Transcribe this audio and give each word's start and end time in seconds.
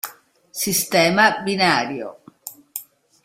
Sistema 0.61 1.25
binario 1.45 2.09